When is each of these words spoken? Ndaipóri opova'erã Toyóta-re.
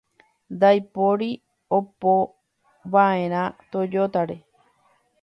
Ndaipóri 0.55 1.29
opova'erã 1.77 3.43
Toyóta-re. 3.71 4.37